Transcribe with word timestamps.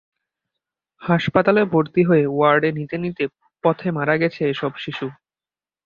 হাসপাতালে 1.01 1.61
ভর্তি 1.73 2.01
হয়ে 2.09 2.25
ওয়ার্ডে 2.29 2.69
নিতে 2.77 2.95
নিতে 2.97 3.23
পথে 3.63 3.87
মারা 3.97 4.15
গেছে 4.21 4.41
এসব 4.53 4.71
শিশু। 4.83 5.07